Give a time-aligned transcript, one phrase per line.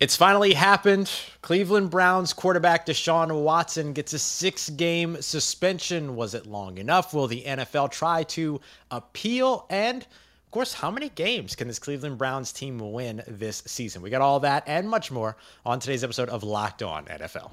[0.00, 1.10] It's finally happened.
[1.42, 6.16] Cleveland Browns quarterback Deshaun Watson gets a six game suspension.
[6.16, 7.12] Was it long enough?
[7.12, 9.66] Will the NFL try to appeal?
[9.68, 14.00] And, of course, how many games can this Cleveland Browns team win this season?
[14.00, 15.36] We got all that and much more
[15.66, 17.50] on today's episode of Locked On NFL.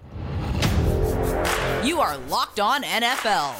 [1.85, 3.55] You are Locked On NFL,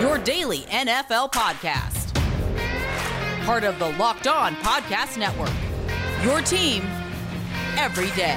[0.00, 2.12] your daily NFL podcast.
[3.44, 5.52] Part of the Locked On Podcast Network.
[6.24, 6.82] Your team
[7.78, 8.36] every day.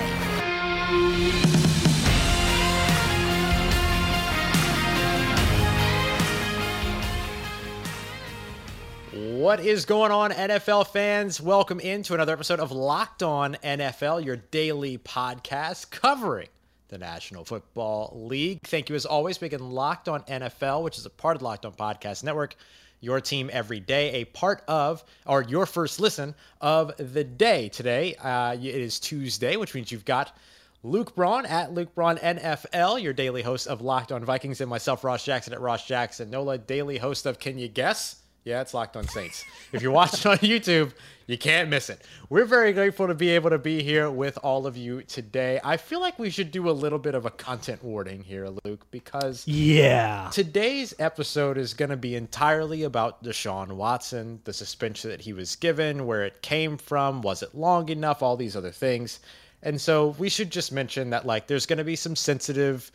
[9.41, 11.41] What is going on, NFL fans?
[11.41, 16.47] Welcome into another episode of Locked On NFL, your daily podcast covering
[16.89, 18.59] the National Football League.
[18.61, 21.45] Thank you, as always, for making Locked On NFL, which is a part of the
[21.45, 22.55] Locked On Podcast Network,
[23.01, 27.67] your team every day, a part of, or your first listen of the day.
[27.67, 30.37] Today, uh, it is Tuesday, which means you've got
[30.83, 35.03] Luke Braun at Luke Braun NFL, your daily host of Locked On Vikings, and myself,
[35.03, 38.20] Ross Jackson at Ross Jackson, NOLA, daily host of Can You Guess?
[38.43, 39.45] Yeah, it's Locked On Saints.
[39.71, 40.93] if you're watching on YouTube,
[41.27, 42.01] you can't miss it.
[42.27, 45.59] We're very grateful to be able to be here with all of you today.
[45.63, 48.87] I feel like we should do a little bit of a content warning here, Luke,
[48.89, 55.21] because yeah, today's episode is going to be entirely about Deshaun Watson, the suspension that
[55.21, 59.19] he was given, where it came from, was it long enough, all these other things.
[59.61, 62.91] And so we should just mention that like there's going to be some sensitive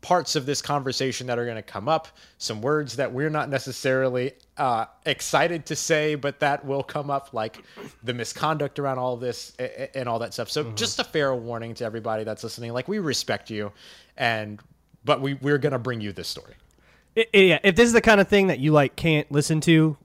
[0.00, 3.48] parts of this conversation that are going to come up, some words that we're not
[3.48, 7.62] necessarily uh, excited to say, but that will come up, like
[8.04, 9.56] the misconduct around all this
[9.94, 10.50] and all that stuff.
[10.50, 10.74] So, mm-hmm.
[10.76, 12.72] just a fair warning to everybody that's listening.
[12.72, 13.72] Like, we respect you,
[14.16, 14.60] and
[15.04, 16.54] but we we're going to bring you this story.
[17.16, 19.96] It, yeah, if this is the kind of thing that you like can't listen to,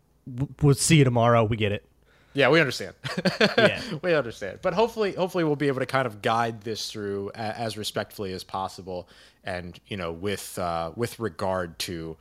[0.62, 1.44] we'll see you tomorrow.
[1.44, 1.86] We get it.
[2.34, 2.96] Yeah, we understand.
[3.58, 4.60] yeah, we understand.
[4.62, 8.44] But hopefully, hopefully, we'll be able to kind of guide this through as respectfully as
[8.44, 9.08] possible,
[9.44, 12.18] and you know, with uh, with regard to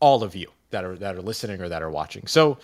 [0.00, 2.26] all of you that are that are listening or that are watching.
[2.26, 2.58] So,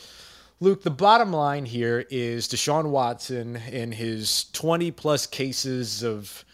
[0.61, 6.45] Luke, the bottom line here is Deshaun Watson in his 20 plus cases of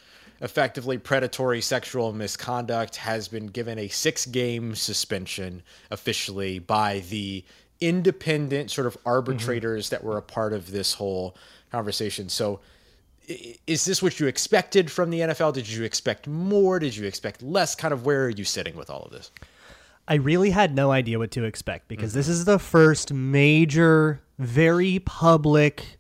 [0.41, 7.45] effectively predatory sexual misconduct has been given a six game suspension officially by the
[7.81, 9.95] independent sort of arbitrators mm-hmm.
[9.95, 11.37] that were a part of this whole
[11.71, 12.29] conversation.
[12.29, 12.61] So,
[13.67, 15.53] is this what you expected from the NFL?
[15.53, 16.79] Did you expect more?
[16.79, 17.75] Did you expect less?
[17.75, 19.31] Kind of where are you sitting with all of this?
[20.09, 22.21] I really had no idea what to expect because mm-hmm.
[22.21, 25.99] this is the first major, very public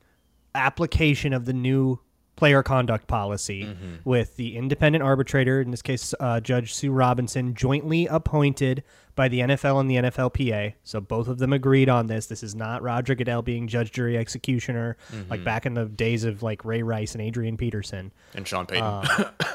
[0.54, 2.00] application of the new
[2.38, 3.96] player conduct policy mm-hmm.
[4.04, 8.84] with the independent arbitrator, in this case, uh, Judge Sue Robinson, jointly appointed
[9.16, 10.74] by the NFL and the NFLPA.
[10.84, 12.26] So both of them agreed on this.
[12.26, 15.28] This is not Roger Goodell being judge, jury, executioner, mm-hmm.
[15.28, 18.84] like back in the days of like Ray Rice and Adrian Peterson and Sean Payton.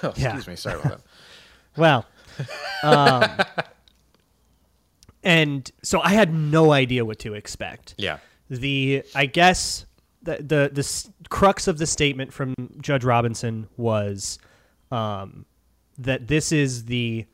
[0.04, 0.44] Um, Excuse yeah.
[0.46, 1.02] me, sorry about that.
[1.78, 2.06] well,
[2.84, 3.70] um,
[5.24, 7.96] and so I had no idea what to expect.
[7.98, 8.18] Yeah.
[8.50, 9.86] The I guess
[10.24, 14.40] the the the crux of the statement from Judge Robinson was
[14.92, 15.46] um,
[15.98, 17.26] that this is the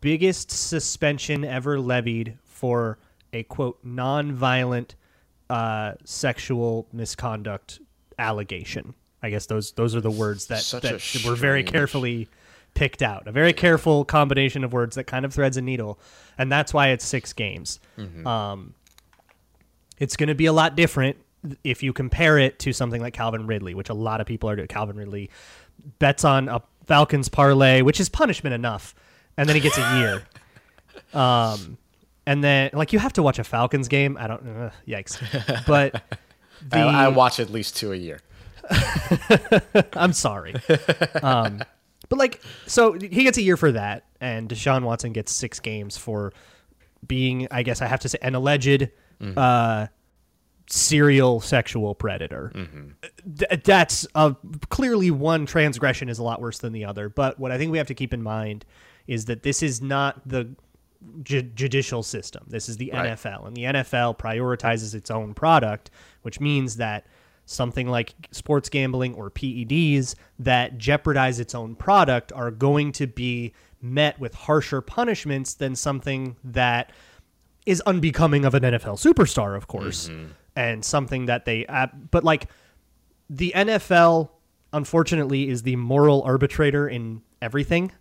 [0.00, 2.98] biggest suspension ever levied for
[3.32, 4.94] a quote non-violent
[5.50, 7.80] uh, sexual misconduct
[8.18, 8.94] allegation.
[9.22, 12.28] I guess those those are the words that, Such that were very carefully
[12.74, 13.28] picked out.
[13.28, 15.98] A very careful combination of words that kind of threads a needle,
[16.38, 17.78] and that's why it's six games.
[17.96, 18.26] Mm-hmm.
[18.26, 18.74] Um,
[19.98, 21.16] it's going to be a lot different
[21.64, 24.56] if you compare it to something like Calvin Ridley, which a lot of people are
[24.56, 24.68] doing.
[24.68, 25.30] Calvin Ridley
[25.98, 28.94] bets on a Falcons parlay, which is punishment enough,
[29.36, 30.22] and then he gets a year.
[31.14, 31.76] Um,
[32.26, 34.16] and then like you have to watch a Falcons game.
[34.18, 34.46] I don't.
[34.46, 35.18] Uh, yikes!
[35.66, 36.02] But
[36.66, 38.20] the, I, I, watch at least two a year.
[39.94, 40.54] I'm sorry.
[41.22, 41.62] Um,
[42.08, 45.96] but like, so he gets a year for that, and Deshaun Watson gets six games
[45.96, 46.32] for
[47.06, 48.88] being, I guess I have to say, an alleged
[49.20, 49.36] mm-hmm.
[49.36, 49.86] uh,
[50.72, 52.50] serial sexual predator.
[52.54, 52.88] Mm-hmm.
[53.38, 54.34] Th- that's a,
[54.70, 57.10] clearly one transgression is a lot worse than the other.
[57.10, 58.64] But what I think we have to keep in mind
[59.06, 60.48] is that this is not the
[61.22, 62.44] ju- judicial system.
[62.46, 63.10] This is the right.
[63.12, 65.90] NFL, and the NFL prioritizes its own product,
[66.22, 67.06] which means that
[67.44, 73.52] something like sports gambling or PEDs that jeopardize its own product are going to be
[73.82, 76.92] met with harsher punishments than something that
[77.66, 80.32] is unbecoming of an NFL superstar, of course, mm-hmm.
[80.56, 82.48] And something that they, uh, but like
[83.30, 84.30] the NFL,
[84.72, 87.92] unfortunately, is the moral arbitrator in everything.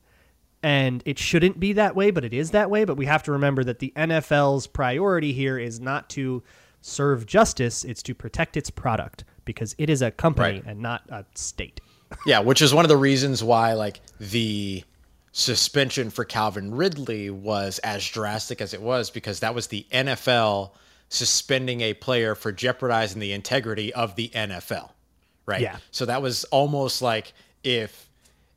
[0.63, 2.85] And it shouldn't be that way, but it is that way.
[2.85, 6.43] But we have to remember that the NFL's priority here is not to
[6.81, 10.63] serve justice, it's to protect its product because it is a company right.
[10.65, 11.81] and not a state.
[12.25, 14.83] Yeah, which is one of the reasons why like the
[15.31, 20.71] suspension for Calvin Ridley was as drastic as it was because that was the NFL
[21.11, 24.91] suspending a player for jeopardizing the integrity of the NFL.
[25.45, 25.61] Right?
[25.61, 25.77] Yeah.
[25.91, 28.09] So that was almost like if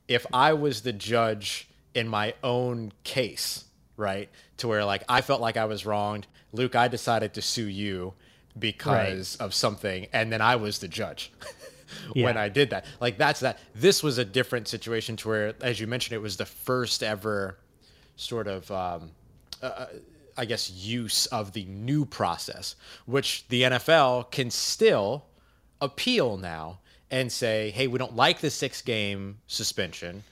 [0.06, 3.64] if I was the judge in my own case,
[3.96, 4.28] right?
[4.58, 8.14] To where like I felt like I was wronged, Luke, I decided to sue you
[8.56, 11.32] because of something and then I was the judge.
[12.12, 12.40] when Yeah.
[12.40, 12.84] I did that.
[13.00, 13.58] Like that's that.
[13.74, 17.58] This was a different situation to where, as you mentioned, it was the first ever
[18.16, 19.10] sort of, um,
[19.60, 19.86] uh,
[20.36, 22.76] I guess, use of the new process,
[23.06, 25.24] which the NFL can still
[25.80, 26.78] appeal now
[27.10, 30.24] and say, hey, we don't like the six game suspension.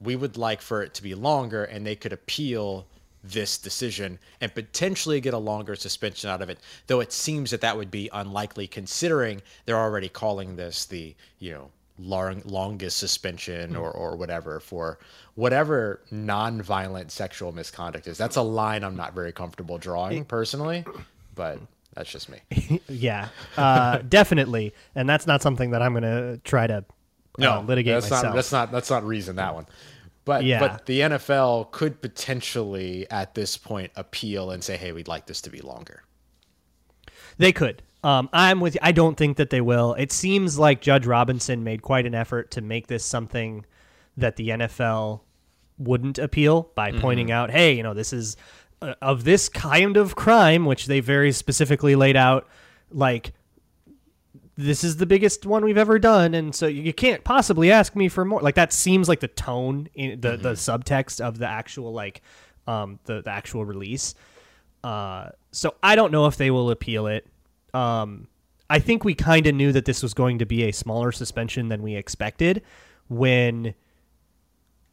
[0.00, 2.86] We would like for it to be longer, and they could appeal
[3.24, 6.60] this decision and potentially get a longer suspension out of it.
[6.86, 11.52] Though it seems that that would be unlikely, considering they're already calling this the you
[11.52, 14.98] know long, longest suspension or or whatever for
[15.34, 18.18] whatever non-violent sexual misconduct is.
[18.18, 20.84] That's a line I'm not very comfortable drawing personally,
[21.34, 21.58] but
[21.94, 22.80] that's just me.
[22.88, 26.84] yeah, uh, definitely, and that's not something that I'm going to try to
[27.40, 28.24] uh, litigate that's myself.
[28.24, 29.66] not that's not that's not reason that one.
[30.24, 30.60] But Yeah.
[30.60, 35.40] but the NFL could potentially at this point appeal and say, hey, we'd like this
[35.42, 36.02] to be longer.
[37.38, 37.82] They could.
[38.04, 38.80] Um, I'm with you.
[38.82, 39.94] I don't think that they will.
[39.94, 43.66] It seems like Judge Robinson made quite an effort to make this something
[44.16, 45.20] that the NFL
[45.78, 48.36] wouldn't appeal by pointing out, hey, you know, this is
[48.82, 52.48] uh, of this kind of crime, which they very specifically laid out,
[52.90, 53.32] like
[54.56, 58.08] this is the biggest one we've ever done, and so you can't possibly ask me
[58.08, 58.40] for more.
[58.40, 62.22] Like that seems like the tone in the the subtext of the actual like
[62.66, 64.14] um the, the actual release.
[64.82, 67.26] Uh, so I don't know if they will appeal it.
[67.74, 68.28] Um,
[68.70, 71.68] I think we kind of knew that this was going to be a smaller suspension
[71.68, 72.62] than we expected
[73.08, 73.74] when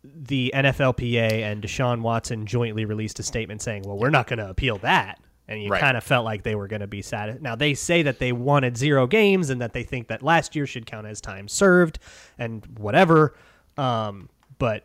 [0.03, 4.49] the NFLPA and Deshaun Watson jointly released a statement saying, "Well, we're not going to
[4.49, 5.79] appeal that." And you Right.
[5.81, 7.41] kind of felt like they were going to be sad.
[7.41, 10.65] Now they say that they wanted zero games and that they think that last year
[10.65, 11.99] should count as time served
[12.39, 13.35] and whatever.
[13.77, 14.83] Um, but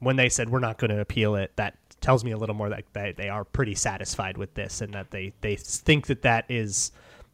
[0.00, 2.68] when they said we're not going to appeal it, that tells me a little more
[2.68, 6.46] that they, they are pretty satisfied with this and that they they think that that
[6.48, 6.90] is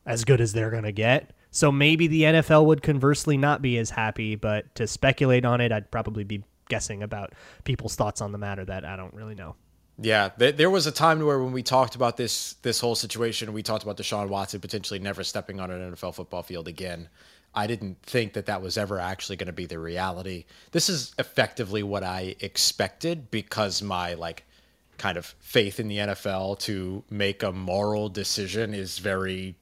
[0.09, 1.33] as good as they're going to get.
[1.51, 5.71] So maybe the NFL would conversely not be as happy, but to speculate on it,
[5.71, 7.35] I'd probably be guessing about
[7.65, 9.55] people's thoughts on the matter that I don't really know.
[10.01, 13.53] Yeah, th- there was a time where when we talked about this this whole situation,
[13.53, 17.09] we talked about Deshaun Watson potentially never stepping on an NFL football field again.
[17.55, 20.45] I didn't think that that was ever actually going to be the reality.
[20.71, 24.45] This is effectively what I expected because my like
[24.99, 29.57] kind of faith in the NFL to make a moral decision is very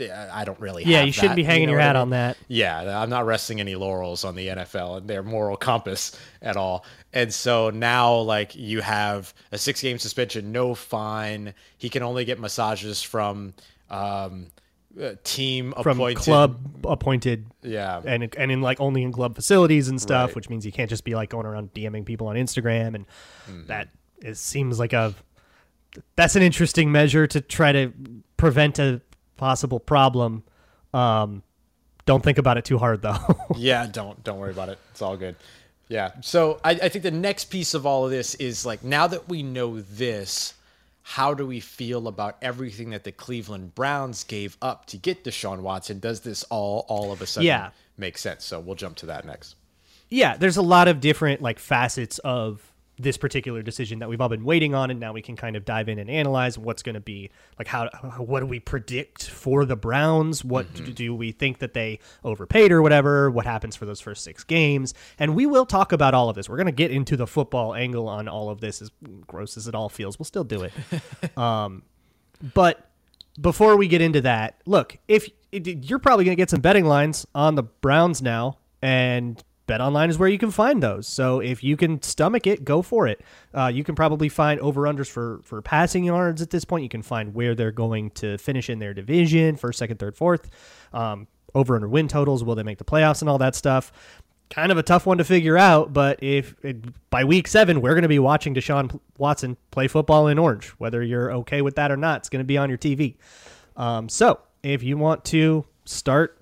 [0.00, 2.02] I don't really Yeah, you shouldn't that, be hanging know your what I hat mean?
[2.02, 2.36] on that.
[2.48, 6.84] Yeah, I'm not resting any laurels on the NFL and their moral compass at all.
[7.12, 11.54] And so now, like, you have a six game suspension, no fine.
[11.78, 13.54] He can only get massages from
[13.90, 14.46] um,
[15.00, 16.22] uh, team From appointed.
[16.22, 18.00] club appointed Yeah.
[18.04, 20.36] and and in like only in club facilities and stuff, Right.
[20.36, 23.06] which means you can't just be like going around DMing people on Instagram, and
[23.48, 23.66] Mm-hmm.
[23.66, 23.88] that
[24.22, 25.14] it seems like a
[26.14, 27.92] that's an interesting measure to try to
[28.36, 29.00] prevent a
[29.40, 30.44] possible problem.
[30.94, 31.42] Um,
[32.06, 33.16] don't think about it too hard though.
[33.56, 34.78] yeah, don't don't worry about it.
[34.92, 35.34] It's all good.
[35.88, 36.12] Yeah.
[36.20, 39.28] So I, I think the next piece of all of this is like now that
[39.28, 40.54] we know this,
[41.02, 45.60] how do we feel about everything that the Cleveland Browns gave up to get Deshaun
[45.60, 45.98] Watson?
[45.98, 47.70] Does this all all of a sudden Yeah.
[47.96, 48.44] make sense?
[48.44, 49.56] So we'll jump to that next.
[50.10, 52.69] yeah, there's a lot of different like facets of
[53.00, 55.64] this particular decision that we've all been waiting on, and now we can kind of
[55.64, 57.68] dive in and analyze what's going to be like.
[57.68, 57.88] How
[58.18, 60.44] what do we predict for the Browns?
[60.44, 63.30] What do, do we think that they overpaid or whatever?
[63.30, 64.94] What happens for those first six games?
[65.18, 66.48] And we will talk about all of this.
[66.48, 68.82] We're going to get into the football angle on all of this.
[68.82, 68.90] As
[69.26, 70.72] gross as it all feels, we'll still do it.
[71.38, 71.82] um,
[72.54, 72.90] but
[73.40, 77.26] before we get into that, look, if you're probably going to get some betting lines
[77.34, 81.06] on the Browns now, and BetOnline is where you can find those.
[81.06, 83.20] So if you can stomach it, go for it.
[83.54, 86.82] Uh, you can probably find over unders for for passing yards at this point.
[86.82, 90.50] You can find where they're going to finish in their division, first, second, third, fourth.
[90.92, 93.92] Um, over under win totals, will they make the playoffs, and all that stuff.
[94.50, 96.56] Kind of a tough one to figure out, but if
[97.10, 101.02] by week seven we're going to be watching Deshaun Watson play football in orange, whether
[101.02, 103.14] you're okay with that or not, it's going to be on your TV.
[103.76, 106.39] Um, so if you want to start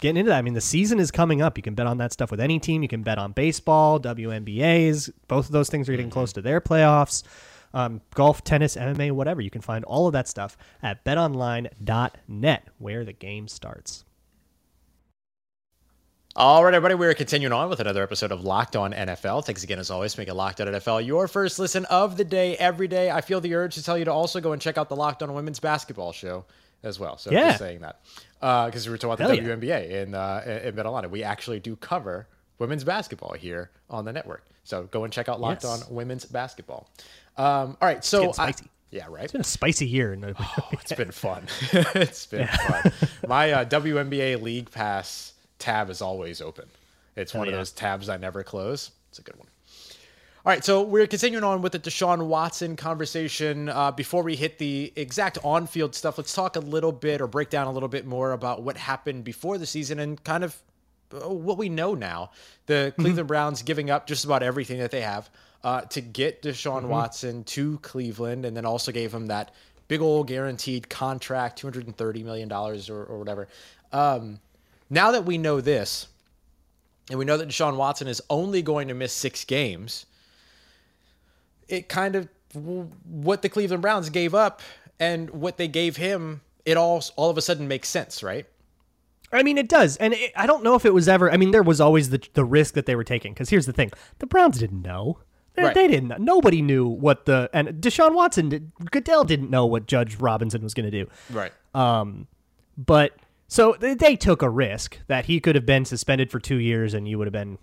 [0.00, 1.56] getting into that, I mean, the season is coming up.
[1.56, 2.82] You can bet on that stuff with any team.
[2.82, 5.10] You can bet on baseball, WNBAs.
[5.28, 7.22] Both of those things are getting close to their playoffs.
[7.72, 9.40] Um, golf, tennis, MMA, whatever.
[9.40, 14.04] You can find all of that stuff at betonline.net, where the game starts.
[16.36, 19.44] All right, everybody, we're continuing on with another episode of Locked On NFL.
[19.44, 22.88] Thanks again, as always, making Locked On NFL your first listen of the day every
[22.88, 23.08] day.
[23.08, 25.22] I feel the urge to tell you to also go and check out the Locked
[25.22, 26.44] On Women's Basketball show
[26.84, 27.18] as well.
[27.18, 27.48] So Yeah.
[27.48, 28.00] just saying that
[28.66, 29.56] because we were talking about the Hell yeah.
[29.56, 31.10] WNBA in uh, in Mid Atlantic.
[31.10, 34.44] We actually do cover women's basketball here on the network.
[34.64, 35.82] So go and check out Locked Yes.
[35.88, 36.88] On Women's Basketball.
[37.36, 38.54] Um, all right, so I-
[38.90, 39.24] yeah, right.
[39.24, 40.12] It's been a spicy year.
[40.12, 40.34] In the,
[40.72, 41.46] It's been fun.
[41.72, 42.92] it's been fun.
[43.26, 46.66] My uh, WNBA League Pass tab is always open.
[47.16, 48.92] It's one of those tabs I never close.
[49.10, 49.48] It's a good one.
[50.46, 53.70] All right, so we're continuing on with the Deshaun Watson conversation.
[53.70, 57.48] Uh, before we hit the exact on-field stuff, let's talk a little bit or break
[57.48, 60.54] down a little bit more about what happened before the season and kind of
[61.14, 62.30] uh, what we know now.
[62.66, 65.30] The Cleveland Browns giving up just about everything that they have
[65.62, 69.50] uh, to get Deshaun Watson to Cleveland, and then also gave him that
[69.88, 73.48] big old guaranteed contract, two hundred and thirty million dollars or, or whatever.
[73.94, 74.40] Um,
[74.90, 76.06] now that we know this,
[77.08, 80.04] and we know that Deshaun Watson is only going to miss six games,
[81.68, 82.28] it kind of
[83.04, 84.60] what the Cleveland Browns gave up
[85.00, 88.46] and what they gave him, it all all of a sudden makes sense, right?
[89.32, 91.30] I mean, it does, and it, I don't know if it was ever.
[91.32, 93.32] I mean, there was always the the risk that they were taking.
[93.32, 95.18] Because here's the thing: the Browns didn't know.
[95.54, 95.74] They, Right.
[95.74, 96.08] they didn't.
[96.08, 96.16] Know.
[96.18, 100.74] Nobody knew what the and Deshaun Watson, did, Goodell didn't know what Judge Robinson was
[100.74, 101.08] going to do.
[101.30, 101.52] Right.
[101.74, 102.26] Um,
[102.76, 103.12] But
[103.46, 106.92] so they, they took a risk that he could have been suspended for two years
[106.92, 107.58] and you would have been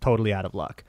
[0.00, 0.84] totally out of luck.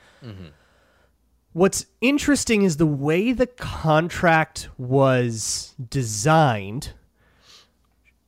[1.56, 6.92] What's interesting is the way the contract was designed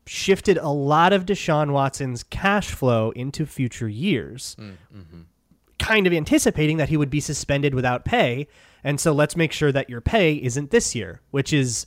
[0.05, 4.55] shifted a lot of Deshaun Watson's cash flow into future years,
[5.77, 8.47] kind of anticipating that he would be suspended without pay.
[8.81, 11.85] And so let's make sure that your pay isn't this year, which is.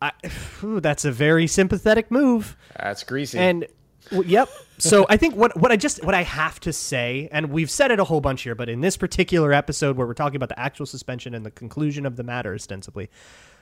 [0.00, 0.12] I,
[0.62, 2.56] that's a very sympathetic move.
[2.74, 3.38] That's greasy.
[3.38, 3.66] And
[4.10, 4.48] w- yep.
[4.78, 7.90] So I think what what I just what I have to say, and we've said
[7.90, 10.58] it a whole bunch here, but in this particular episode where we're talking about the
[10.58, 13.10] actual suspension and the conclusion of the matter ostensibly,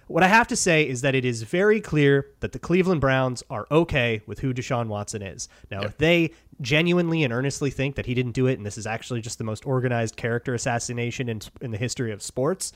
[0.09, 3.43] what I have to say is that it is very clear that the Cleveland Browns
[3.49, 5.49] are okay with who Deshaun Watson is.
[5.71, 8.87] Now, if they genuinely and earnestly think that he didn't do it, and this is
[8.87, 12.73] actually just the most organized character assassination in in the history of sports,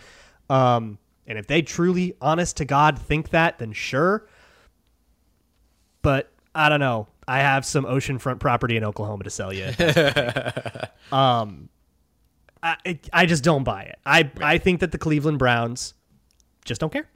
[0.48, 4.26] um, and if they truly, honest to God, think that, then sure
[6.02, 7.08] but I don't know.
[7.30, 9.66] I have some oceanfront property in Oklahoma to sell you.
[11.16, 11.68] um,
[12.60, 14.00] I I just don't buy it.
[14.04, 15.94] I I think that the Cleveland Browns
[16.64, 17.08] just don't care.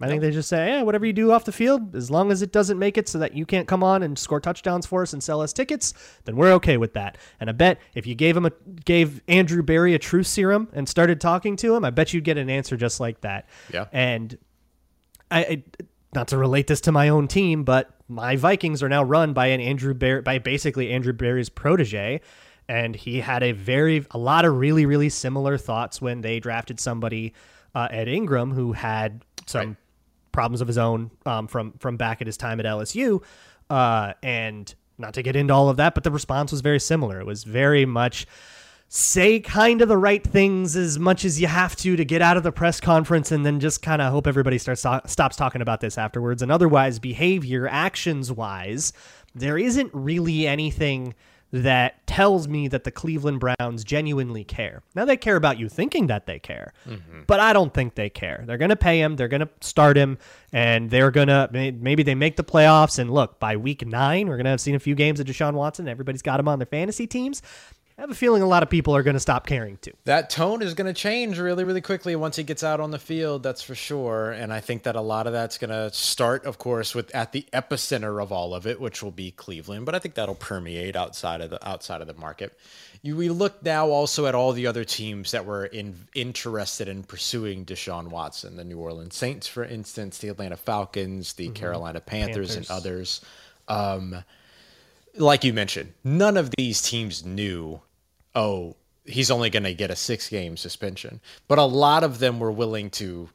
[0.00, 2.42] I think they just say, yeah, whatever you do off the field, as long as
[2.42, 5.14] it doesn't make it so that you can't come on and score touchdowns for us
[5.14, 5.94] and sell us tickets,
[6.24, 7.16] then we're okay with that.
[7.40, 8.52] And I bet if you gave him a
[8.84, 12.36] gave Andrew Berry a truth serum and started talking to him, I bet you'd get
[12.36, 13.48] an answer just like that.
[13.72, 13.86] Yeah.
[13.92, 14.36] And
[15.30, 15.62] I, I
[16.14, 19.46] not to relate this to my own team, but my Vikings are now run by
[19.46, 22.20] an Andrew Berry, by basically Andrew Berry's protege,
[22.68, 26.80] and he had a very a lot of really really similar thoughts when they drafted
[26.80, 27.32] somebody
[27.74, 29.76] uh, Ed Ingram who had some Right.
[30.32, 33.22] problems of his own um, from from back at his time at LSU,
[33.70, 37.18] uh, and not to get into all of that, but the response was very similar.
[37.20, 38.26] It was very much
[38.96, 42.36] say kind of the right things as much as you have to to get out
[42.36, 45.80] of the press conference and then just kind of hope everybody starts stops talking about
[45.80, 48.92] this afterwards and otherwise behavior actions wise
[49.34, 51.12] there isn't really anything
[51.50, 54.82] that tells me that the Cleveland Browns genuinely care.
[54.96, 57.22] Now they care about you thinking that they care, mm-hmm.
[57.28, 58.42] but I don't think they care.
[58.44, 60.18] They're going to pay him, they're going to start him,
[60.52, 62.98] and they're going to maybe they make the playoffs.
[62.98, 65.54] And look, by week nine, we're going to have seen a few games of Deshaun
[65.54, 65.86] Watson.
[65.86, 67.40] Everybody's got him on their fantasy teams.
[67.96, 69.92] I have a feeling a lot of people are going to stop caring too.
[70.04, 72.98] that tone is going to change really, really quickly once he gets out on the
[72.98, 73.44] field.
[73.44, 74.32] That's for sure.
[74.32, 77.30] And I think that a lot of that's going to start, of course, with at
[77.30, 79.86] the epicenter of all of it, which will be Cleveland.
[79.86, 82.58] But I think that'll permeate outside of the outside of the market.
[83.02, 87.04] You, we look now also at all the other teams that were in, interested in
[87.04, 88.56] pursuing Deshaun Watson.
[88.56, 93.20] The New Orleans Saints, for instance, the Atlanta Falcons, the Carolina Panthers, and others.
[93.68, 94.24] Um,
[95.16, 97.80] like you mentioned, none of these teams knew,
[98.34, 101.20] oh, he's only going to get a six game suspension.
[101.48, 103.28] But a lot of them were willing to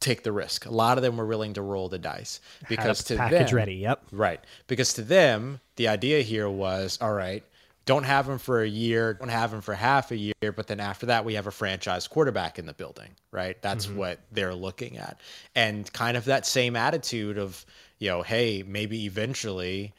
[0.00, 0.66] take the risk.
[0.66, 3.74] A lot of them were willing to roll the dice because to package them, ready.
[3.76, 4.02] Yep.
[4.12, 4.40] Right.
[4.66, 7.42] Because to them, the idea here was all right,
[7.86, 10.80] don't have him for a year, don't have him for half a year, but then
[10.80, 13.60] after that, we have a franchise quarterback in the building, right?
[13.62, 13.96] That's mm-hmm.
[13.98, 15.20] what they're looking at.
[15.54, 17.64] And kind of that same attitude of,
[17.98, 19.94] you know, hey, maybe eventually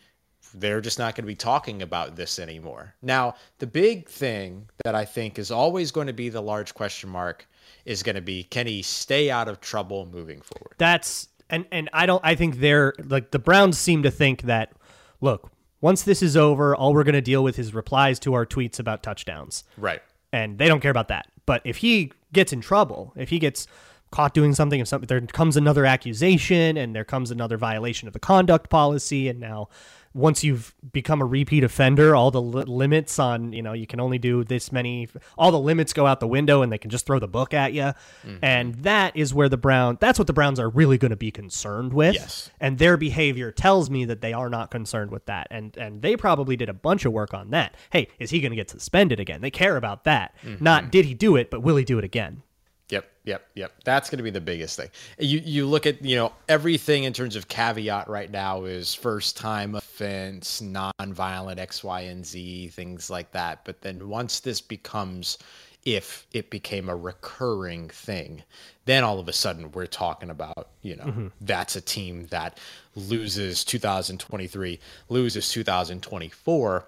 [0.60, 2.94] they're just not going to be talking about this anymore.
[3.02, 7.10] Now, the big thing that I think is always going to be the large question
[7.10, 7.48] mark
[7.86, 10.76] is going to be can he stay out of trouble moving forward?
[10.78, 14.74] That's and and I don't I think they're like the Browns seem to think that
[15.22, 18.46] look, once this is over, all we're going to deal with is replies to our
[18.46, 19.64] tweets about touchdowns.
[19.78, 20.02] Right.
[20.32, 21.28] And they don't care about that.
[21.46, 23.68] But if he gets in trouble, if he gets
[24.12, 28.14] caught doing something, if something there comes another accusation and there comes another violation of
[28.14, 29.70] the conduct policy, and now
[30.16, 34.00] once you've become a repeat offender, all the li- limits on, you know, you can
[34.00, 37.06] only do this many, all the limits go out the window and they can just
[37.06, 37.82] throw the book at you.
[37.82, 38.38] Mm-hmm.
[38.42, 41.32] And that is where the Brown, that's what the Browns are really going to be
[41.32, 42.16] concerned with.
[42.16, 42.50] Yes.
[42.62, 45.48] And their behavior tells me that they are not concerned with that.
[45.52, 47.76] And, and they probably did a bunch of work on that.
[47.90, 49.42] Hey, is he going to get suspended again?
[49.42, 50.34] They care about that.
[50.44, 50.64] Mm-hmm.
[50.64, 52.42] Not did he do it, but will he do it again?
[52.90, 53.74] Yep, yep, yep.
[53.84, 54.90] That's going to be the biggest thing.
[55.18, 59.38] You you look at you know everything in terms of caveat right now is first
[59.38, 63.66] time offense, non-violent X, Y, and Z things like that.
[63.66, 65.40] But then once this becomes,
[65.84, 68.44] if it became a recurring thing,
[68.86, 71.28] then all of a sudden we're talking about you know mm-hmm.
[71.42, 72.60] that's a team that
[72.96, 76.88] loses 2023, loses 2024,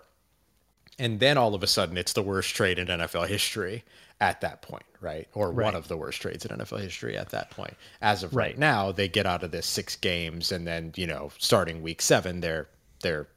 [1.00, 3.84] and then all of a sudden it's the worst trade in NFL history
[4.20, 5.28] at that point, right?
[5.34, 5.66] Or right.
[5.66, 7.74] one of the worst trades in NFL history at that point.
[8.02, 8.48] As of right.
[8.48, 12.02] right now, they get out of this six games, and then you know, starting week
[12.02, 12.68] seven, they're
[13.02, 13.28] they're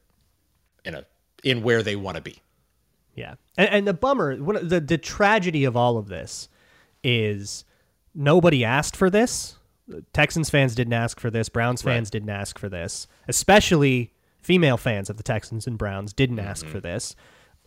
[0.85, 1.05] in a
[1.45, 2.39] in where they want to be.
[3.15, 6.49] Yeah, and, and the bummer, the the tragedy of all of this
[7.05, 7.65] is
[8.15, 9.57] nobody asked for this.
[10.13, 11.49] Texans fans didn't ask for this.
[11.49, 12.13] Browns fans right.
[12.13, 13.09] didn't ask for this.
[13.27, 16.47] Especially female fans of the Texans and Browns didn't mm-hmm.
[16.47, 17.17] ask for this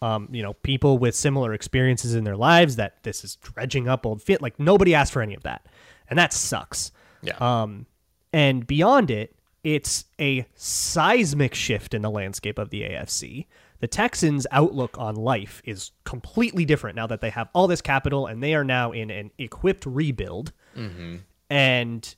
[0.03, 4.05] um, you know, people with similar experiences in their lives that this is dredging up
[4.05, 4.41] old fit.
[4.41, 5.65] Like nobody asked for any of that,
[6.09, 6.91] and that sucks.
[7.21, 7.37] Yeah.
[7.39, 7.85] Um,
[8.33, 9.33] and beyond it,
[9.63, 13.45] it's a seismic shift in the landscape of the AFC.
[13.79, 18.27] The Texans' outlook on life is completely different now that they have all this capital
[18.27, 20.51] and they are now in an equipped rebuild.
[20.75, 21.17] Mm-hmm.
[21.49, 22.15] And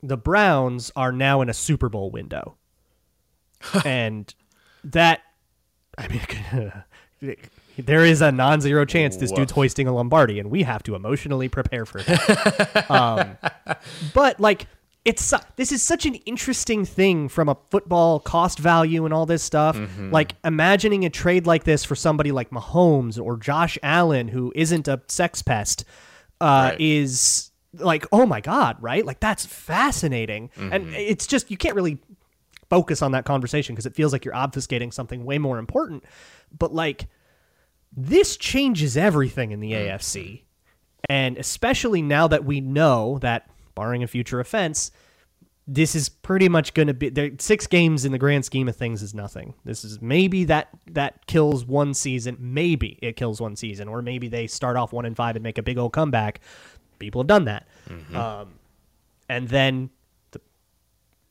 [0.00, 2.56] the Browns are now in a Super Bowl window.
[3.84, 4.32] and
[4.84, 5.22] that
[5.98, 6.08] I
[7.20, 7.36] mean,
[7.78, 11.48] there is a non-zero chance this dude's hoisting a Lombardi, and we have to emotionally
[11.48, 12.90] prepare for that.
[12.90, 13.36] um,
[14.12, 14.66] but like,
[15.04, 19.42] it's this is such an interesting thing from a football cost value and all this
[19.42, 19.76] stuff.
[19.76, 20.10] Mm-hmm.
[20.10, 24.88] Like imagining a trade like this for somebody like Mahomes or Josh Allen, who isn't
[24.88, 25.84] a sex pest,
[26.40, 26.80] uh, right.
[26.80, 29.04] is like, oh my god, right?
[29.04, 30.72] Like that's fascinating, mm-hmm.
[30.72, 31.98] and it's just you can't really
[32.70, 36.04] focus on that conversation because it feels like you're obfuscating something way more important.
[36.56, 37.06] But like
[37.96, 39.88] this changes everything in the mm.
[39.88, 40.42] AFC.
[41.08, 44.90] And especially now that we know that barring a future offense,
[45.66, 48.76] this is pretty much going to be there six games in the grand scheme of
[48.76, 49.54] things is nothing.
[49.64, 54.28] This is maybe that that kills one season, maybe it kills one season or maybe
[54.28, 56.40] they start off 1 and 5 and make a big old comeback.
[56.98, 57.66] People have done that.
[57.88, 58.16] Mm-hmm.
[58.16, 58.54] Um,
[59.28, 59.90] and then
[60.32, 60.40] the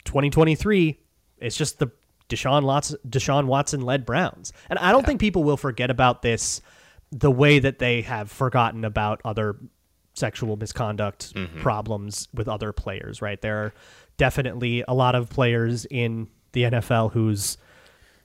[0.05, 0.99] 2023
[1.43, 1.91] it's just the
[2.29, 5.07] Deshaun Watson, Deshaun Watson led Browns, and I don't yeah.
[5.07, 6.61] think people will forget about this
[7.11, 9.57] the way that they have forgotten about other
[10.15, 11.61] sexual misconduct mm-hmm.
[11.61, 13.21] problems with other players.
[13.21, 13.73] Right, there are
[14.17, 17.57] definitely a lot of players in the NFL whose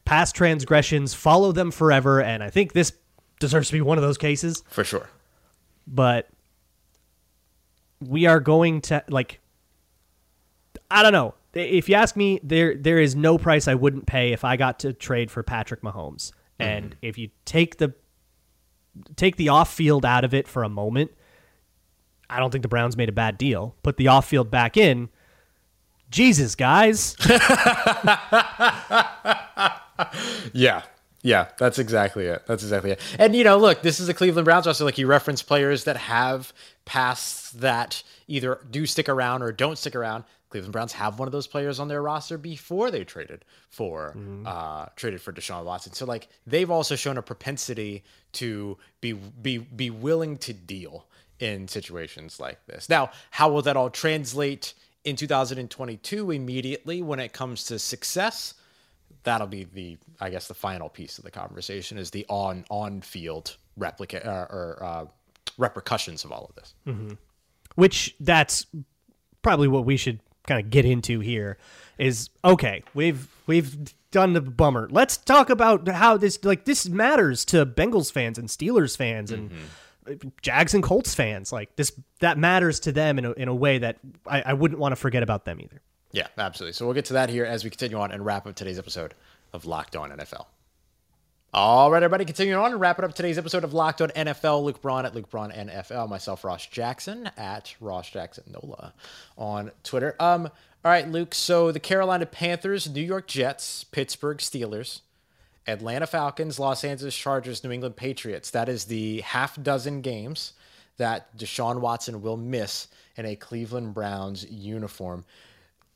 [0.05, 2.93] past transgressions follow them forever, and I think this
[3.41, 5.09] deserves to be one of those cases for sure.
[5.87, 6.29] But
[8.01, 9.41] we are going to like
[10.91, 14.33] I don't know if you ask me, there there is no price I wouldn't pay
[14.33, 16.33] if I got to trade for Patrick Mahomes.
[16.61, 16.63] Mm-hmm.
[16.63, 17.95] And if you take the
[19.17, 21.11] take the off field out of it for a moment,
[22.29, 23.77] I don't think the Browns made a bad deal.
[23.83, 25.09] Put the off field back in.
[26.11, 27.17] Jesus, guys.
[30.53, 30.83] yeah.
[31.23, 32.45] Yeah, that's exactly it.
[32.47, 33.01] That's exactly it.
[33.19, 35.97] And you know, look, this is the Cleveland Browns also like you reference players that
[35.97, 36.53] have
[36.85, 40.25] passed that either do stick around or don't stick around.
[40.51, 44.47] Cleveland Browns have one of those players on their roster before they traded for mm-hmm.
[44.47, 45.93] uh, traded for Deshaun Watson.
[45.93, 51.07] So like they've also shown a propensity to be be be willing to deal
[51.39, 52.89] in situations like this.
[52.89, 58.55] Now, how will that all translate in 2022 immediately when it comes to success?
[59.25, 63.03] That'll be the I guess the final piece of the conversation is the on on
[63.03, 65.05] field replica uh, or uh,
[65.59, 66.75] repercussions of all of this.
[66.87, 67.15] Mm-hmm.
[67.75, 68.67] Which that's
[69.43, 71.59] probably what we should kind of get into here
[71.99, 74.89] is okay, we've we've done the bummer.
[74.91, 79.51] Let's talk about how this like this matters to Bengals fans and Steelers fans and
[79.51, 80.29] mm-hmm.
[80.43, 81.53] Jags and Colts fans.
[81.53, 84.81] Like this that matters to them in a, in a way that I, I wouldn't
[84.81, 85.81] want to forget about them either.
[86.13, 86.73] Yeah, absolutely.
[86.73, 89.15] So we'll get to that here as we continue on and wrap up today's episode
[89.53, 90.47] of Locked On NFL.
[91.55, 94.65] All right, everybody, continuing on and wrapping up today's episode of Locked On NFL.
[94.65, 98.93] Luke Braun at Luke Braun NFL, myself Ross Jackson at Ross Jackson Nola
[99.39, 100.15] on Twitter.
[100.21, 100.51] Um,
[100.85, 101.35] all right, Luke.
[101.35, 105.01] So the Carolina Panthers, New York Jets, Pittsburgh Steelers,
[105.67, 108.51] Atlanta Falcons, Los Angeles Chargers, New England Patriots.
[108.51, 110.53] That is the half dozen games
[110.99, 115.25] that Deshaun Watson will miss in a Cleveland Browns uniform.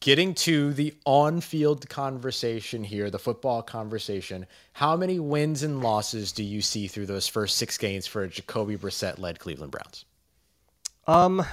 [0.02, 6.32] Getting to the on field conversation here, the football conversation, how many wins and losses
[6.32, 10.04] do you see through those first six games for a Jacoby Brissett led Cleveland Browns?
[11.06, 11.44] Um,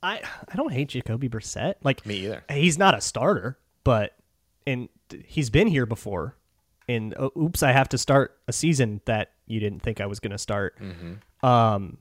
[0.00, 1.74] I I don't hate Jacoby Brissett.
[1.82, 2.44] Like Me either.
[2.48, 4.14] He's not a starter, but
[4.64, 4.88] and
[5.26, 6.36] he's been here before.
[6.88, 10.20] And uh, oops, I have to start a season that you didn't think I was
[10.20, 10.78] going to start.
[10.78, 11.44] Mm-hmm.
[11.44, 11.98] Um,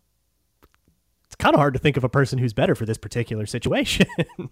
[1.25, 4.05] it's kind of hard to think of a person who's better for this particular situation.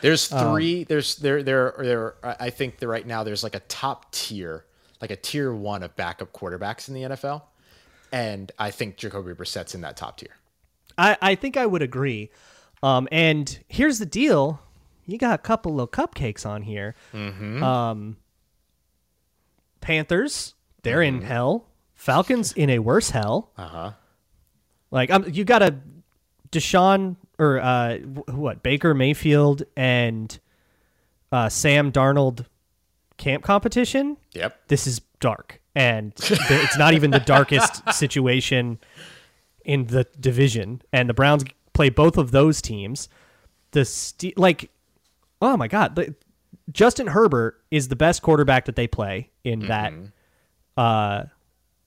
[0.00, 0.84] There's three.
[0.84, 2.14] there's there there there.
[2.22, 4.64] I think that right now there's like a top tier,
[5.00, 7.42] like a tier one of backup quarterbacks in the NFL,
[8.10, 10.36] and I think Jacoby Brissett's in that top tier.
[10.98, 12.30] I, I think I would agree.
[12.82, 14.60] Um, and here's the deal:
[15.06, 16.94] you got a couple of cupcakes on here.
[17.62, 18.16] Um,
[19.80, 21.68] Panthers, they're in hell.
[21.94, 23.52] Falcons in a worse hell.
[23.56, 23.92] Uh huh.
[24.90, 25.76] Like um, you got a
[26.50, 30.38] Deshaun or uh, what Baker Mayfield and
[31.32, 32.46] uh, Sam Darnold
[33.16, 34.16] camp competition.
[34.32, 34.68] Yep.
[34.68, 38.78] This is dark, and it's not even the darkest situation
[39.64, 40.82] in the division.
[40.92, 43.08] And the Browns play both of those teams.
[43.72, 44.70] The Ste- like,
[45.40, 46.14] oh my god, the,
[46.70, 49.92] Justin Herbert is the best quarterback that they play in that
[50.76, 51.24] uh,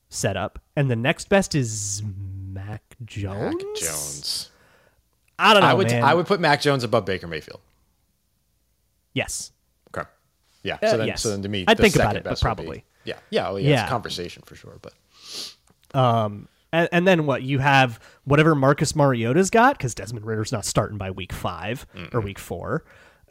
[0.10, 3.56] setup, and the next best is Mac Jones.
[3.56, 4.50] Mac Jones.
[5.38, 6.04] I don't know, I would man.
[6.04, 7.60] I would put Mac Jones above Baker Mayfield.
[9.14, 9.52] yes.
[9.96, 10.08] Okay.
[10.64, 10.78] Yeah.
[10.82, 11.22] Uh, So then, yes.
[11.22, 12.86] so then to me, I'd think about it, but would be- probably.
[13.04, 13.16] yeah.
[13.30, 13.50] Yeah.
[13.50, 13.86] Well, yeah, It's Yeah.
[13.86, 14.94] a conversation for sure, but
[15.94, 17.42] Um, and, and then what?
[17.44, 22.20] You have whatever Marcus Mariota's got because Desmond Ridder's not starting by week 5 or
[22.22, 22.84] week four.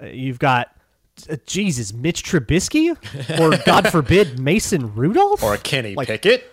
[0.03, 0.75] Uh, you've got
[1.31, 2.97] uh, Jesus, Mitch Trubisky,
[3.39, 6.51] or God forbid, Mason Rudolph, or a Kenny Like, Pickett.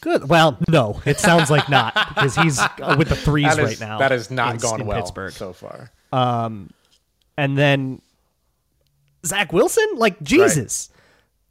[0.00, 0.28] Good.
[0.28, 3.98] Well, no, it sounds like not because he's uh, with the threes is, right now.
[3.98, 5.32] that has not in- gone in well Pittsburgh.
[5.32, 5.90] so far.
[6.12, 6.70] Um,
[7.36, 8.00] and then
[9.26, 10.90] Zach Wilson, like Jesus.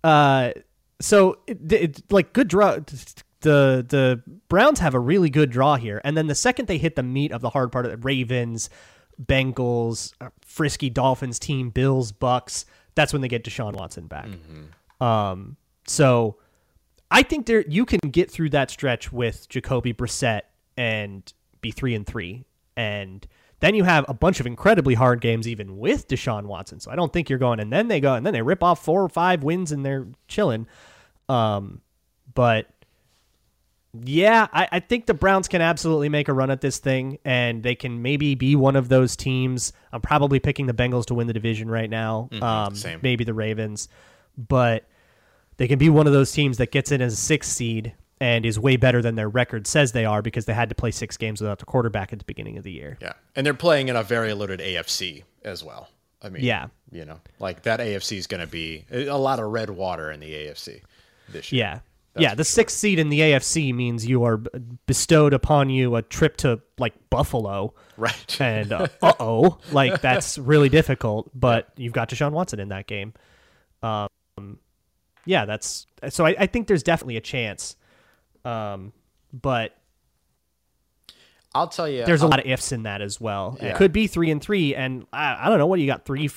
[0.03, 0.51] Uh,
[0.99, 2.77] so it, it, like good draw.
[3.41, 6.95] The the Browns have a really good draw here, and then the second they hit
[6.95, 8.69] the meat of the hard part of the Ravens,
[9.21, 12.65] Bengals, uh, frisky Dolphins team, Bills, Bucks.
[12.95, 14.27] That's when they get Deshaun Watson back.
[14.99, 15.55] Um,
[15.85, 16.37] so
[17.09, 20.41] I think there you can get through that stretch with Jacoby Brissett
[20.75, 23.25] and be three and three, and
[23.59, 26.79] then you have a bunch of incredibly hard games even with Deshaun Watson.
[26.79, 28.83] So I don't think you're going, and then they go and then they rip off
[28.83, 30.67] four or five wins and they're chilling.
[31.29, 31.81] Um,
[32.33, 32.67] but
[34.03, 37.63] yeah, I, I think the Browns can absolutely make a run at this thing, and
[37.63, 39.73] they can maybe be one of those teams.
[39.91, 42.29] I'm probably picking the Bengals to win the division right now.
[42.41, 42.99] um, same.
[43.01, 43.87] Maybe the Ravens,
[44.37, 44.87] but
[45.57, 48.45] they can be one of those teams that gets in as a sixth seed and
[48.45, 51.17] is way better than their record says they are because they had to play six
[51.17, 52.97] games without the quarterback at the beginning of the year.
[53.01, 55.89] Yeah, and they're playing in a very loaded AFC as well.
[56.21, 56.67] I mean, Yeah.
[56.91, 60.19] you know, like that AFC is going to be a lot of red water in
[60.19, 60.81] the AFC
[61.29, 61.63] this year.
[61.63, 61.79] Yeah.
[62.21, 64.41] yeah, the sixth seed in the AFC means you are
[64.87, 68.37] bestowed upon you a trip to like Buffalo, right.
[68.41, 68.87] and uh
[69.19, 71.29] oh, like that's really difficult.
[71.35, 73.13] But you've got Deshaun Watson in that game.
[73.83, 74.07] Um,
[75.27, 76.25] yeah, that's so.
[76.25, 77.75] I, I think there's definitely a chance.
[78.45, 78.93] Um,
[79.33, 79.75] but
[81.53, 83.57] I'll tell you, there's a I'll- lot of ifs in that as well.
[83.61, 83.69] Yeah.
[83.69, 86.29] It could be three and three, and I, I don't know what you got three,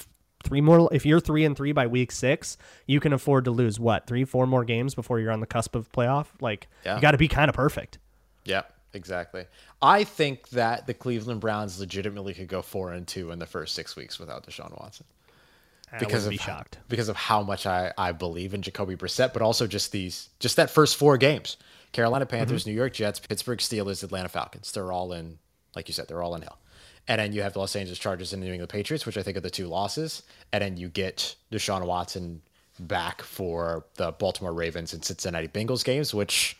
[0.44, 0.88] three more.
[0.92, 4.24] If you're three and three by week six, you can afford to lose what three,
[4.24, 6.26] four more games before you're on the cusp of playoff.
[6.40, 6.96] Like Yeah.
[6.96, 7.98] you got to be kind of perfect.
[8.44, 8.62] Yeah,
[8.94, 9.44] exactly.
[9.82, 13.74] I think that the Cleveland Browns legitimately could go four and two in the first
[13.74, 15.06] six weeks without Deshaun Watson.
[15.98, 16.78] Because of be shocked.
[16.88, 20.56] because of how much I, I believe in Jacoby Brissett, but also just these just
[20.56, 21.56] that first four games:
[21.92, 22.36] Carolina mm-hmm.
[22.36, 24.70] Panthers, New York Jets, Pittsburgh Steelers, Atlanta Falcons.
[24.70, 25.38] They're all in,
[25.74, 26.58] like you said, they're all in hell.
[27.08, 29.22] And then you have the Los Angeles Chargers and the New England Patriots, which I
[29.22, 30.22] think are the two losses.
[30.52, 32.42] And then you get Deshaun Watson
[32.78, 36.56] back for the Baltimore Ravens and Cincinnati Bengals games, which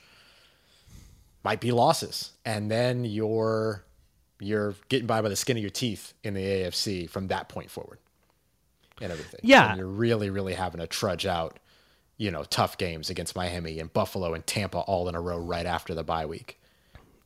[1.45, 2.33] might be losses.
[2.45, 3.85] And then you're
[4.40, 7.71] you're getting by by the skin of your teeth in the AFC from that point
[7.71, 7.99] forward
[9.00, 9.40] and everything.
[9.42, 9.70] Yeah.
[9.70, 11.58] And you're really, really having to trudge out,
[12.16, 15.66] you know, tough games against Miami and Buffalo and Tampa all in a row right
[15.66, 16.60] after the bye week.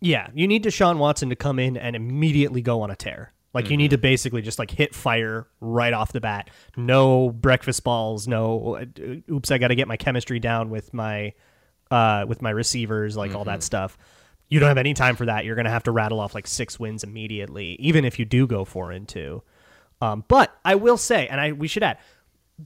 [0.00, 3.32] Yeah, you need Deshaun Watson to come in and immediately go on a tear.
[3.54, 6.50] Like you need to basically just like hit fire right off the bat.
[6.76, 8.26] No breakfast balls.
[8.26, 8.84] No, uh,
[9.32, 11.34] oops, I got to get my chemistry down with my,
[11.90, 13.96] uh, with my receivers, like all that stuff.
[14.48, 15.44] You don't have any time for that.
[15.44, 18.64] You're gonna have to rattle off like six wins immediately, even if you do go
[18.64, 19.42] four and two.
[20.04, 21.98] Um, but I will say, and I we should add,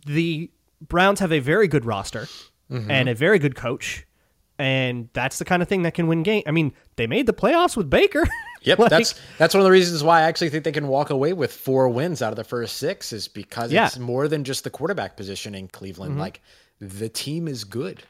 [0.06, 2.26] the Browns have a very good roster.
[2.70, 2.90] Mm-hmm.
[2.90, 4.06] and a very good coach.
[4.58, 6.42] And that's the kind of thing that can win game.
[6.46, 8.26] I mean, they made the playoffs with Baker.
[8.62, 11.10] Yep, Like, that's that's one of the reasons why I actually think they can walk
[11.10, 13.86] away with four wins out of the first six is because Yeah.
[13.86, 16.18] it's more than just the quarterback position in Cleveland.
[16.18, 16.42] Like
[16.80, 18.02] the team is good.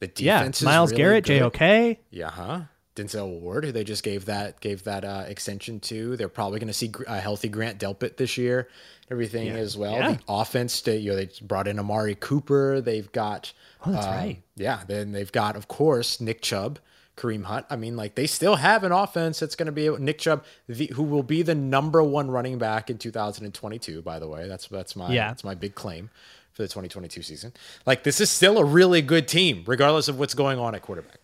[0.00, 0.38] The yeah.
[0.38, 1.38] defense is Miles really Garrett, good.
[1.52, 1.98] JOK.
[2.10, 2.60] Yeah, huh?
[3.00, 6.16] Denzel Ward, who they just gave that gave that uh, extension to.
[6.16, 8.68] They're probably going to see a healthy Grant Delpit this year.
[9.10, 9.94] Everything as well.
[9.94, 10.12] Yeah.
[10.12, 12.80] The offense, they, you know, they brought in Amari Cooper.
[12.80, 13.52] They've got.
[13.84, 14.42] Oh, that's um, right.
[14.56, 16.78] Yeah, then they've got, of course, Nick Chubb,
[17.16, 17.66] Kareem Hunt.
[17.70, 20.86] I mean, like they still have an offense that's going to be Nick Chubb, the,
[20.94, 24.02] who will be the number one running back in 2022.
[24.02, 25.28] By the way, that's that's my Yeah.
[25.28, 26.10] that's my big claim
[26.52, 27.52] for the 2022 season.
[27.86, 31.18] Like this is still a really good team, regardless of what's going on at quarterback.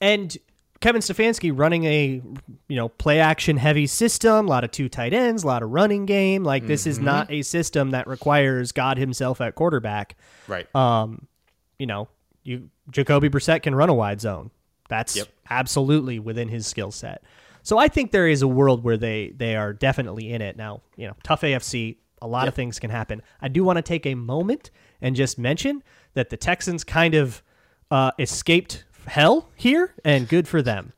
[0.00, 0.36] And
[0.80, 2.22] Kevin Stefanski running a
[2.68, 5.70] you know play action heavy system, a lot of two tight ends, a lot of
[5.70, 6.44] running game.
[6.44, 6.90] Like this Mm-hmm.
[6.90, 10.16] is not a system that requires God himself at quarterback.
[10.46, 10.72] Right.
[10.74, 11.26] Um,
[11.78, 12.08] You know,
[12.44, 14.50] you Jacoby Brissett can run a wide zone.
[14.88, 15.28] That's Yep.
[15.50, 17.22] absolutely within his skill set.
[17.62, 20.56] So I think there is a world where they they are definitely in it.
[20.56, 23.20] Now, you know, tough AFC, a lot of things can happen.
[23.42, 24.70] I do want to take a moment
[25.02, 25.82] and just mention
[26.14, 27.42] that the Texans kind of
[27.90, 30.92] uh, escaped hell here, and good for them.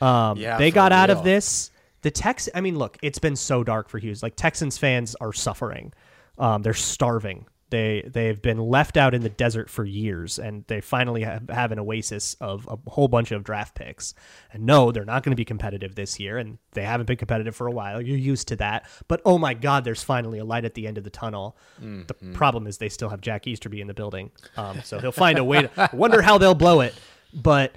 [0.00, 1.70] Um, Yeah, they got out of this.
[2.02, 4.22] The Tex, I mean, look, it's been so dark for Hughes.
[4.22, 5.92] Like Texans fans are suffering.
[6.38, 7.46] Um, they're starving.
[7.70, 11.72] They they've been left out in the desert for years, and they finally have, have
[11.72, 14.12] an oasis of a whole bunch of draft picks.
[14.52, 17.56] And no, they're not going to be competitive this year, and they haven't been competitive
[17.56, 18.02] for a while.
[18.02, 18.86] You're used to that.
[19.08, 21.56] But oh my God, there's finally a light at the end of the tunnel.
[21.80, 25.38] The problem is they still have Jack Easterby in the building, um, so he'll find
[25.38, 25.62] a way.
[25.62, 26.94] to Wonder how they'll blow it,
[27.34, 27.76] but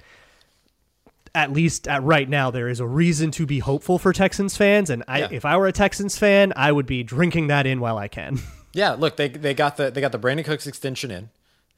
[1.34, 4.88] at least at right now there is a reason to be hopeful for Texans fans
[4.90, 5.28] and I Yeah.
[5.30, 8.38] if I were a Texans fan I would be drinking that in while I can.
[8.72, 11.30] Yeah, look, they they got the they got the Brandin Cooks extension in.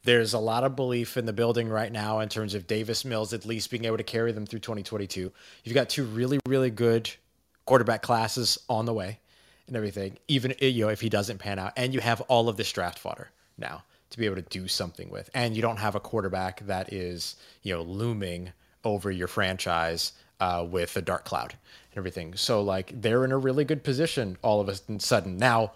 [0.03, 3.33] There's a lot of belief in the building right now in terms of Davis Mills
[3.33, 5.31] at least being able to carry them through 2022.
[5.63, 7.09] You've got two really really good
[7.67, 9.21] quarterback classes on the way
[9.69, 10.19] and everything.
[10.27, 12.99] Even you know if he doesn't pan out, and you have all of this draft
[12.99, 16.67] fodder now to be able to do something with, and you don't have a quarterback
[16.67, 18.53] that is you know looming
[18.85, 21.53] over your franchise uh, with a dark cloud
[21.91, 22.35] and everything.
[22.35, 25.73] So like they're in a really good position all of a sudden now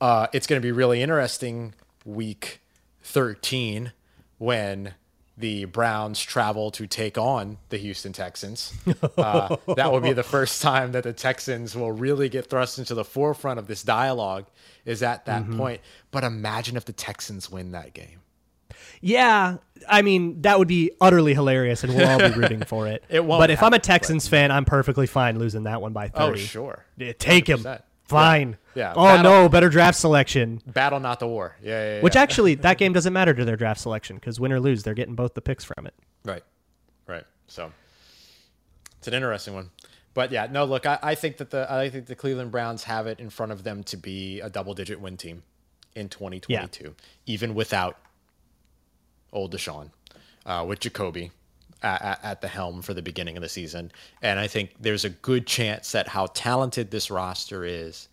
[0.00, 2.60] uh, it's going to be really interesting week
[3.02, 3.92] 13
[4.38, 4.94] when
[5.38, 8.72] the Browns travel to take on the Houston Texans.
[9.18, 12.94] Uh, that will be the first time that the Texans will really get thrust into
[12.94, 14.46] the forefront of this dialogue
[14.84, 15.80] is at that point.
[16.10, 18.20] But imagine if the Texans win that game.
[19.02, 23.04] yeah, I mean that would be utterly hilarious and we'll all be rooting for it.
[23.10, 25.92] It won't But if I'm a happen, Texans fan, I'm perfectly fine losing that one
[25.92, 26.20] by 30.
[26.32, 26.84] Oh, sure.
[27.18, 27.66] Take him.
[28.06, 28.10] 100%.
[28.10, 28.56] Fine.
[28.74, 28.92] Yeah.
[28.96, 30.60] Oh Battle- no, better draft selection.
[30.66, 31.56] Battle, not the war.
[31.62, 32.02] Yeah, yeah, yeah.
[32.02, 34.94] Which actually that game doesn't matter to their draft selection cuz win or lose, they're
[34.94, 35.94] getting both the picks from it.
[36.24, 36.42] Right.
[37.06, 37.24] Right.
[37.46, 37.72] So
[38.98, 39.70] it's an interesting one.
[40.14, 43.06] But yeah, no, look, I, I think that the I think the Cleveland Browns have
[43.06, 45.42] it in front of them to be a double digit win team
[45.94, 46.94] in 2022,
[47.26, 47.98] even without
[49.32, 49.90] old Deshaun,
[50.44, 51.32] uh, with Jacoby
[51.82, 53.92] at, at, the helm for the beginning of the season.
[54.22, 58.08] And I think there's a good chance that how talented this roster is,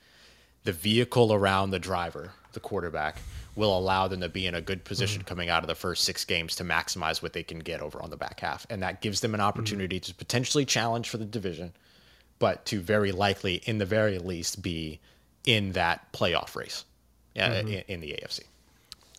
[0.63, 3.17] the vehicle around the driver, the quarterback,
[3.55, 5.27] will allow them to be in a good position mm-hmm.
[5.27, 8.09] coming out of the first six games to maximize what they can get over on
[8.09, 8.65] the back half.
[8.69, 9.47] And that gives them an mm-hmm.
[9.47, 11.73] opportunity to potentially challenge for the division,
[12.39, 14.99] but to very likely, in the very least, be
[15.45, 16.85] in that playoff race
[17.37, 17.67] uh, mm-hmm.
[17.67, 18.41] in, in the AFC.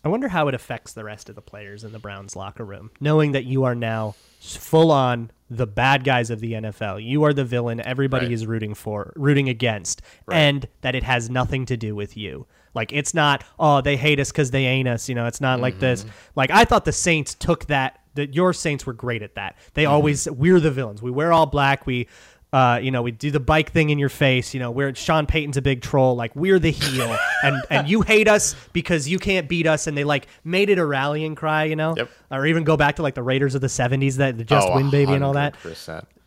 [0.05, 2.91] I wonder how it affects the rest of the players in the Browns locker room,
[3.01, 7.03] knowing that you are now full on the bad guys of the NFL.
[7.03, 8.33] You are the villain everybody Right.
[8.33, 12.45] is rooting for, rooting against, and that it has nothing to do with you.
[12.75, 15.09] Like it's not, oh, they hate us because they ain't us.
[15.09, 16.01] You know, it's not like this.
[16.03, 16.11] Mm-hmm.
[16.35, 17.99] Like I thought the Saints took that.
[18.15, 19.57] That your Saints were great at that.
[19.73, 19.91] They Mm-hmm.
[19.91, 21.01] always we're the villains.
[21.01, 21.85] We wear all black.
[21.85, 22.07] We
[22.55, 24.53] uh, you know, we do the bike thing in your face.
[24.53, 26.15] You know, we're Sean Payton's a big troll.
[26.15, 29.87] Like we're the heel, and and you hate us because you can't beat us.
[29.87, 31.65] And they like made it a rallying cry.
[31.65, 32.09] You know, Yep.
[32.31, 34.75] or even go back to like the Raiders of the '70s that the just Oh,
[34.77, 35.55] win baby and all that.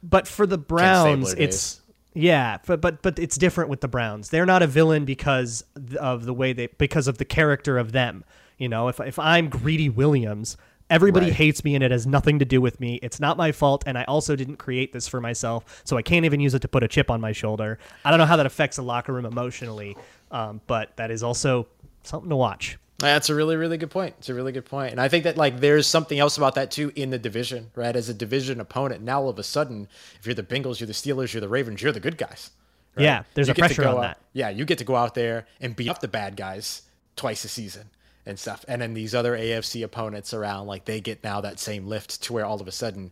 [0.03, 1.81] But for the Browns, it's
[2.13, 4.29] yeah, but but but it's different with the Browns.
[4.29, 5.65] They're not a villain because
[5.99, 8.23] of the way they because of the character of them.
[8.59, 10.57] You know, if if I'm Greedy Williams,
[10.91, 11.35] everybody Right.
[11.35, 12.99] hates me and it has nothing to do with me.
[13.03, 16.25] It's not my fault and I also didn't create this for myself, so I can't
[16.25, 17.79] even use it to put a chip on my shoulder.
[18.05, 19.97] I don't know how that affects the locker room emotionally,
[20.31, 21.67] um, but that is also
[22.03, 22.79] something to watch.
[22.99, 24.17] That's a really, really good point.
[24.19, 24.91] It's a really good point.
[24.91, 27.95] And I think that like there's something else about that too in the division, right?
[27.95, 29.87] As a division opponent, now all of a sudden,
[30.19, 32.51] if you're the Bengals, you're the Steelers, you're the Ravens, you're the good guys.
[32.97, 33.05] right?
[33.05, 34.19] Yeah, there's You a pressure on out- that.
[34.33, 36.83] Yeah, you get to go out there and beat up the bad guys
[37.15, 37.91] twice a season
[38.29, 38.65] and stuff.
[38.69, 42.33] And then these other AFC opponents around, like they get now that same lift to
[42.33, 43.11] where all of a sudden,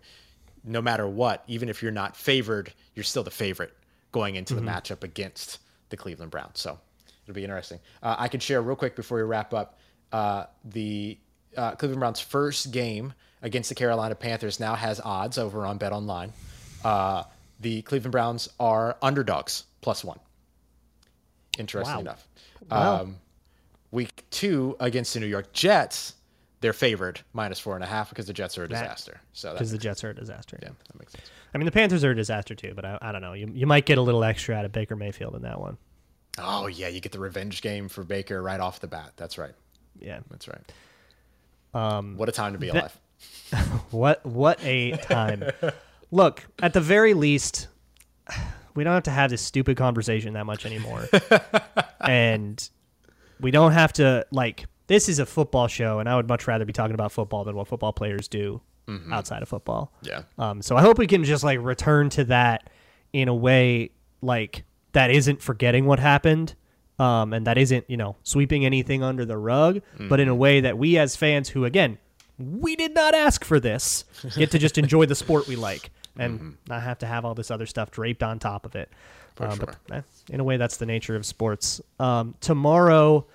[0.62, 3.72] no matter what, even if you're not favored, you're still the favorite
[4.12, 6.60] going into the matchup against the Cleveland Browns.
[6.60, 6.78] So
[7.24, 7.80] it'll be interesting.
[8.02, 9.78] Uh, I can share real quick before we wrap up
[10.12, 11.18] uh, the
[11.56, 15.92] uh, Cleveland Browns' first game against the Carolina Panthers now has odds over on Bet
[15.92, 16.32] Online.
[16.84, 17.22] Uh,
[17.60, 20.18] the Cleveland Browns are underdogs plus one.
[21.58, 22.00] Interesting Wow.
[22.00, 22.28] enough.
[22.70, 23.00] Wow.
[23.02, 23.16] Um,
[23.90, 26.14] week two against the New York Jets,
[26.60, 29.20] they're favored minus four and a half because the Jets are a disaster.
[29.32, 30.58] So because the Jets are a disaster.
[30.62, 31.30] yeah, that makes sense.
[31.54, 33.32] I mean, the Panthers are a disaster too, but I, I don't know.
[33.32, 35.78] You, you might get a little extra out of Baker Mayfield in that one.
[36.38, 39.12] Oh yeah, you get the revenge game for Baker right off the bat.
[39.16, 39.54] That's right.
[39.98, 40.20] Yeah.
[40.30, 40.72] That's right.
[41.74, 43.00] Um, what a time to be that- alive.
[43.90, 45.44] What what a time.
[46.10, 47.68] Look, at the very least,
[48.74, 51.08] we don't have to have this stupid conversation that much anymore.
[52.00, 52.68] and
[53.40, 56.64] we don't have to like this is a football show and I would much rather
[56.64, 58.60] be talking about football than what football players do
[59.12, 59.92] outside of football.
[60.02, 60.22] Yeah.
[60.38, 62.70] Um, so I hope we can just like return to that
[63.12, 63.90] in a way
[64.22, 66.54] like that isn't forgetting what happened.
[66.98, 70.60] Um, and that isn't, you know, sweeping anything under the rug, but in a way
[70.60, 71.98] that we as fans who again,
[72.38, 74.04] we did not ask for this,
[74.36, 77.50] get to just enjoy the sport we like and not have to have all this
[77.50, 78.90] other stuff draped on top of it.
[79.38, 80.00] Um, But eh,
[80.30, 81.80] in a way, that's the nature of sports.
[82.00, 83.26] Um, tomorrow,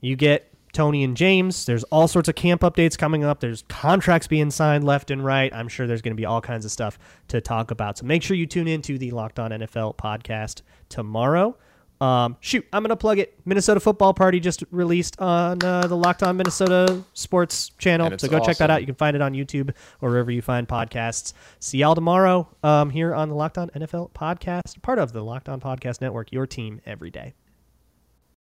[0.00, 1.64] you get Tony and James.
[1.64, 3.40] There's all sorts of camp updates coming up.
[3.40, 5.52] There's contracts being signed left and right.
[5.54, 7.98] I'm sure there's going to be all kinds of stuff to talk about.
[7.98, 11.56] So make sure you tune in to the Locked On NFL podcast tomorrow.
[12.00, 13.34] Um, shoot, I'm going to plug it.
[13.44, 18.10] Minnesota Football Party just released on uh, the Locked On Minnesota Sports channel.
[18.18, 18.80] So go check that out.
[18.80, 21.32] You can find it on YouTube or wherever you find podcasts.
[21.58, 25.48] See y'all tomorrow um, here on the Locked On NFL podcast, part of the Locked
[25.48, 27.34] On Podcast Network, your team every day.